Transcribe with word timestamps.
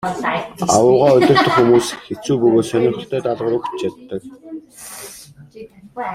Аугаа 0.75 1.11
удирдах 1.17 1.53
хүмүүс 1.57 1.87
хэцүү 2.05 2.35
бөгөөд 2.41 2.65
сонирхолтой 2.69 3.21
даалгавар 3.23 3.55
өгч 3.57 3.67
чаддаг. 3.79 4.21